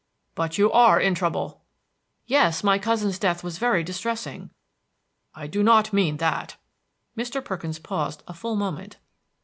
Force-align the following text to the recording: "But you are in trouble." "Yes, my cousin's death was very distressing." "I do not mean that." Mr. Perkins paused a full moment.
"But 0.33 0.57
you 0.57 0.71
are 0.71 0.99
in 0.99 1.13
trouble." 1.13 1.61
"Yes, 2.25 2.63
my 2.63 2.79
cousin's 2.79 3.19
death 3.19 3.43
was 3.43 3.59
very 3.59 3.83
distressing." 3.83 4.49
"I 5.35 5.45
do 5.45 5.61
not 5.61 5.93
mean 5.93 6.17
that." 6.17 6.57
Mr. 7.15 7.45
Perkins 7.45 7.77
paused 7.77 8.23
a 8.27 8.33
full 8.33 8.55
moment. 8.55 8.97